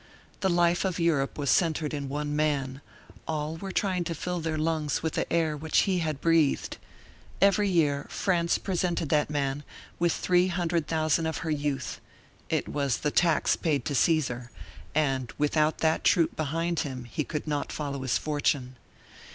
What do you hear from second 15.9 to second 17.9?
troop behind him, he could not